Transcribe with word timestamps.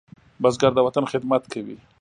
بزګر 0.41 0.71
د 0.75 0.79
وطن 0.87 1.03
خدمت 1.11 1.43
کوي 1.53 1.77